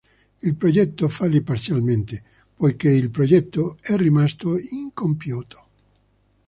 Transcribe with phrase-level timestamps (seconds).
[0.41, 2.23] Il progetto fallì parzialmente,
[2.55, 5.65] poiché il progetto è rimasto incompiuto.